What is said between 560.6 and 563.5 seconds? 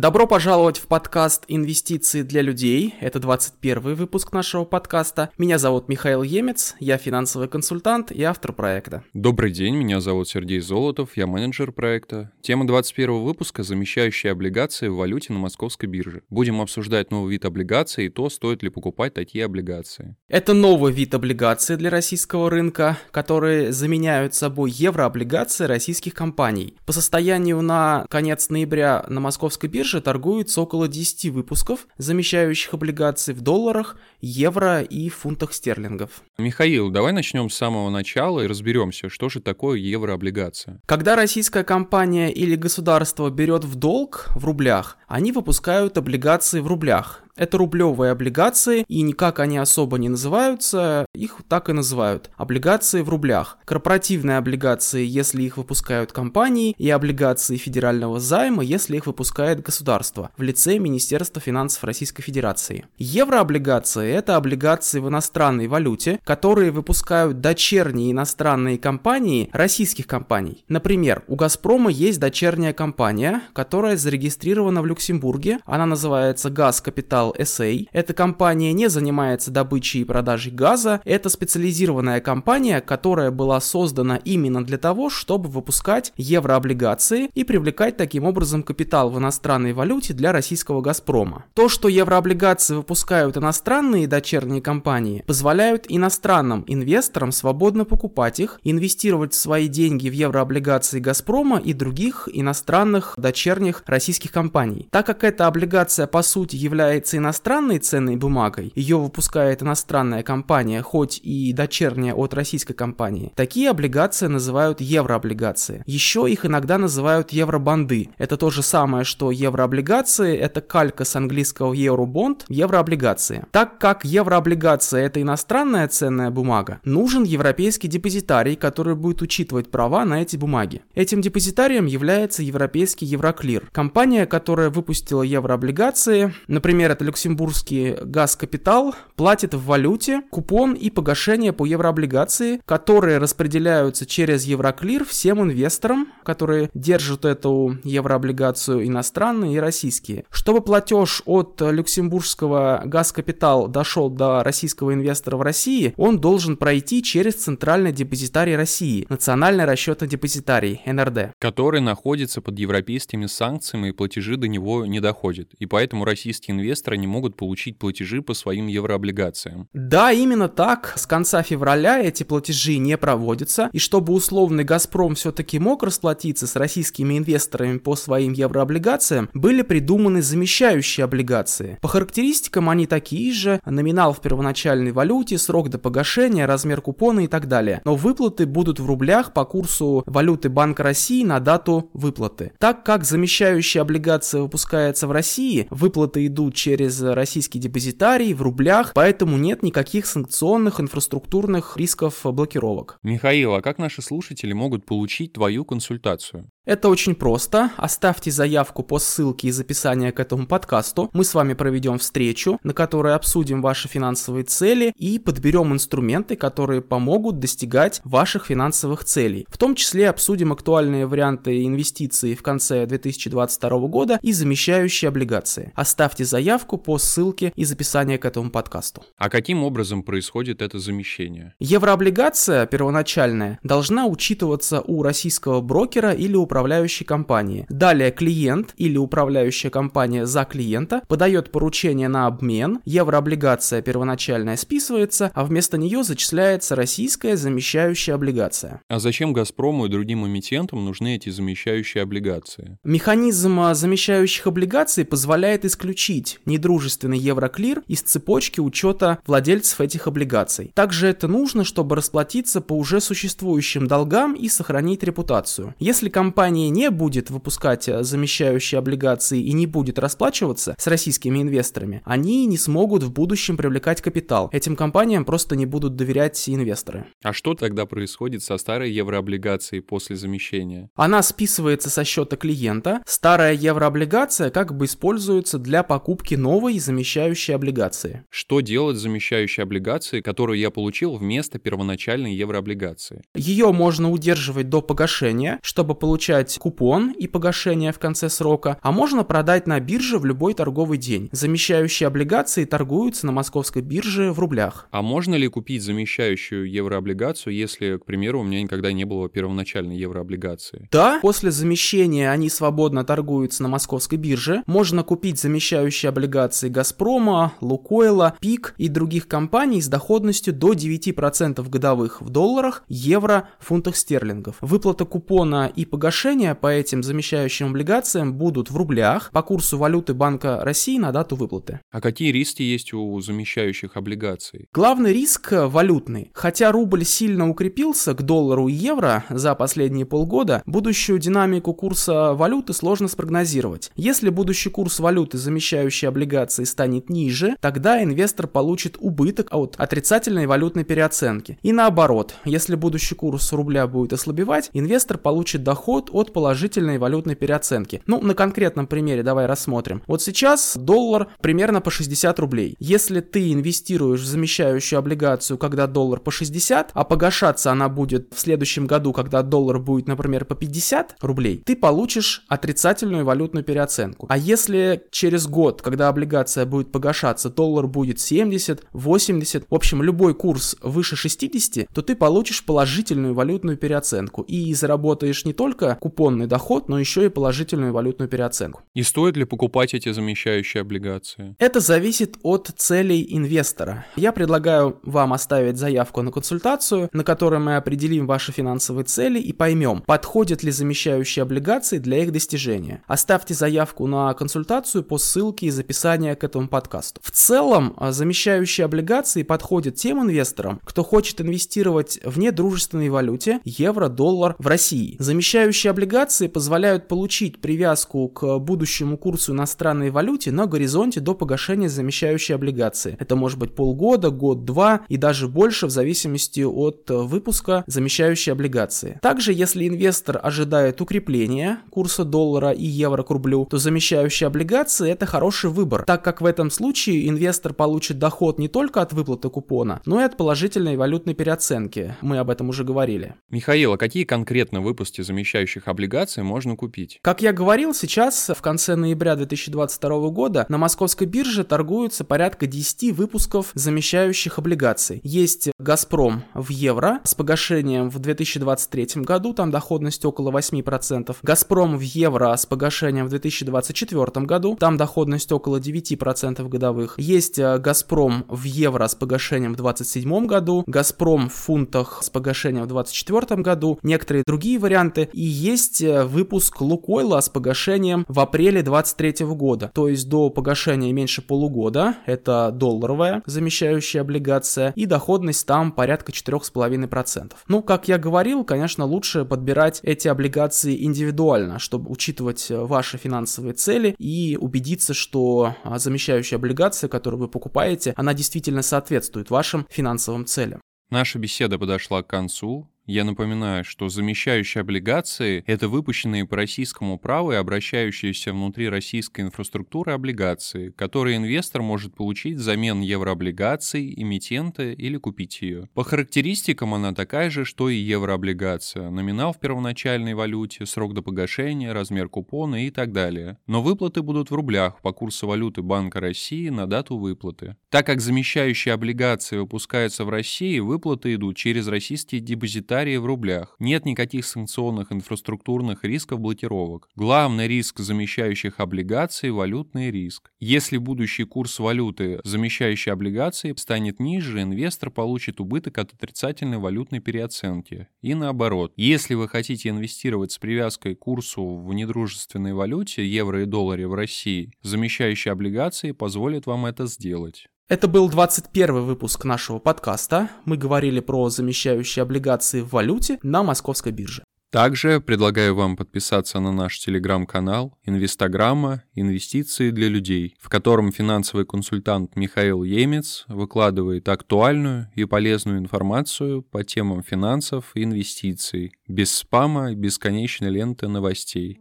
Мы говорили про замещающие облигации в валюте